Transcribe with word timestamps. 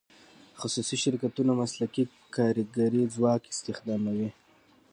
خصوصي 0.59 0.97
شرکتونه 1.03 1.51
مسلکي 1.61 2.03
کارګري 2.35 3.01
ځواک 3.15 3.41
استخداموي. 3.51 4.29